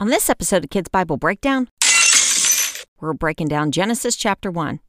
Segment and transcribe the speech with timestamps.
[0.00, 1.68] On this episode of Kids Bible Breakdown,
[3.02, 4.80] we're breaking down Genesis chapter 1.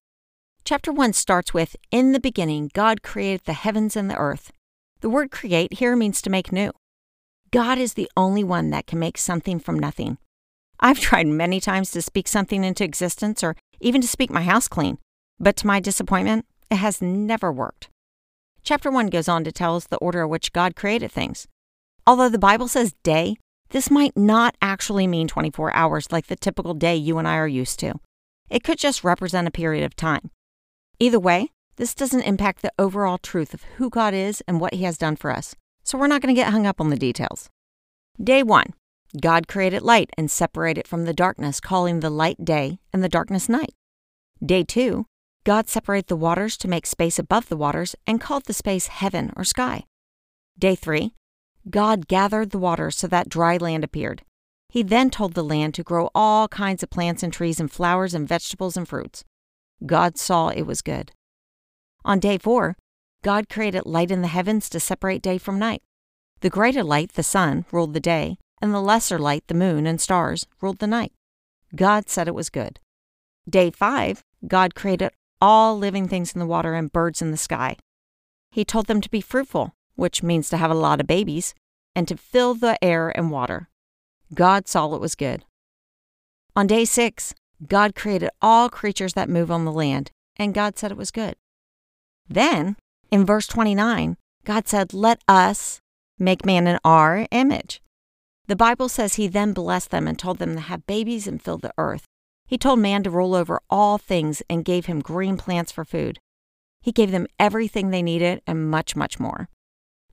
[0.64, 4.54] Chapter 1 starts with In the beginning, God created the heavens and the earth.
[5.02, 6.72] The word create here means to make new.
[7.52, 10.18] God is the only one that can make something from nothing.
[10.80, 14.70] I've tried many times to speak something into existence or even to speak my house
[14.70, 14.98] clean,
[15.42, 17.90] but to my disappointment, it has never worked.
[18.64, 21.50] Chapter 1 goes on to tell us the order in which God created things.
[22.08, 23.36] Although the Bible says day,
[23.72, 27.48] this might not actually mean 24 hours like the typical day you and I are
[27.48, 27.94] used to.
[28.50, 30.30] It could just represent a period of time.
[31.00, 34.84] Either way, this doesn't impact the overall truth of who God is and what He
[34.84, 37.50] has done for us, so we're not going to get hung up on the details.
[38.22, 38.74] Day 1
[39.20, 43.10] God created light and separated it from the darkness, calling the light day and the
[43.10, 43.74] darkness night.
[44.46, 45.06] Day 2
[45.44, 49.34] God separated the waters to make space above the waters and called the space heaven
[49.36, 49.86] or sky.
[50.60, 51.14] Day 3
[51.70, 54.24] God gathered the waters so that dry land appeared.
[54.70, 58.14] He then told the land to grow all kinds of plants and trees and flowers
[58.14, 59.24] and vegetables and fruits.
[59.86, 61.12] God saw it was good.
[62.04, 62.78] On day four,
[63.24, 65.84] God created light in the heavens to separate day from night.
[66.40, 70.02] The greater light, the sun, ruled the day, and the lesser light, the moon and
[70.02, 71.12] stars, ruled the night.
[71.76, 72.80] God said it was good.
[73.48, 77.78] Day five, God created all living things in the water and birds in the sky.
[78.50, 81.54] He told them to be fruitful which means to have a lot of babies,
[81.96, 83.70] and to fill the air and water.
[84.34, 85.44] God saw it was good.
[86.56, 87.34] On day six,
[87.68, 91.36] God created all creatures that move on the land, and God said it was good.
[92.28, 92.78] Then,
[93.12, 95.80] in verse 29, God said, Let us
[96.18, 97.82] make man in our image.
[98.48, 101.58] The Bible says he then blessed them and told them to have babies and fill
[101.58, 102.06] the earth.
[102.48, 106.20] He told man to rule over all things and gave him green plants for food.
[106.82, 109.48] He gave them everything they needed and much, much more.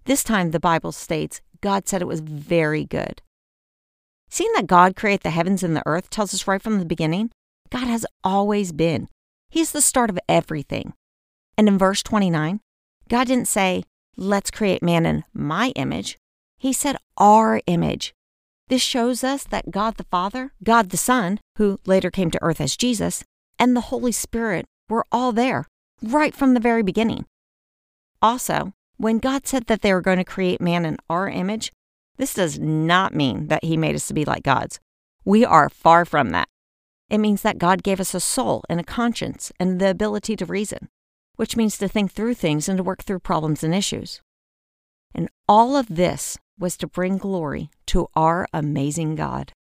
[0.04, 3.22] This time, the Bible states God said it was very good.
[4.30, 7.30] Seeing that God created the heavens and the earth tells us right from the beginning
[7.70, 9.08] God has always been.
[9.50, 10.94] He's the start of everything.
[11.56, 12.60] And in verse 29,
[13.08, 13.84] God didn't say,
[14.16, 16.18] Let's create man in my image.
[16.58, 18.14] He said, Our image.
[18.68, 22.60] This shows us that God the Father, God the Son, who later came to earth
[22.60, 23.24] as Jesus,
[23.58, 25.66] and the Holy Spirit were all there,
[26.02, 27.24] right from the very beginning.
[28.20, 31.72] Also, when God said that they were going to create man in our image,
[32.16, 34.80] this does not mean that He made us to be like gods.
[35.24, 36.48] We are far from that.
[37.08, 40.44] It means that God gave us a soul and a conscience and the ability to
[40.44, 40.88] reason,
[41.36, 44.20] which means to think through things and to work through problems and issues.
[45.14, 49.52] And all of this was to bring glory to our amazing God.